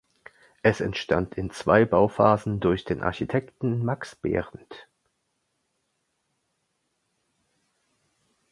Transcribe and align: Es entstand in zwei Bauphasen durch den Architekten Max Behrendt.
Es 0.63 0.81
entstand 0.81 1.35
in 1.35 1.51
zwei 1.51 1.85
Bauphasen 1.85 2.59
durch 2.59 2.85
den 2.85 3.01
Architekten 3.03 3.85
Max 3.85 4.15
Behrendt. 4.15 4.87